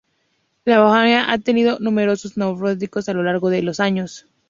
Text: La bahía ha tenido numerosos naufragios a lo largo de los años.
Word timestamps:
La 0.65 0.79
bahía 0.79 1.31
ha 1.31 1.37
tenido 1.37 1.77
numerosos 1.79 2.35
naufragios 2.35 3.07
a 3.07 3.13
lo 3.13 3.21
largo 3.21 3.51
de 3.51 3.61
los 3.61 3.79
años. 3.79 4.25